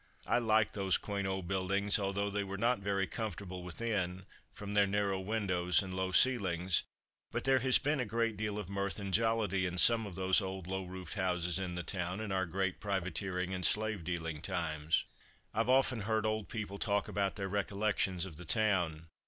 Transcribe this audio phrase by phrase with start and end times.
[0.25, 4.87] I like those quaint old buildings although they were not very comfortable within, from their
[4.87, 6.81] narrow windows and low ceilings,
[7.29, 10.41] but there has been a great deal of mirth and jollity in some of those
[10.41, 15.05] old low roofed houses in the town, in our great privateering and slave dealing times.
[15.53, 19.05] I have often heard old people talk about their "Recollections" of the town.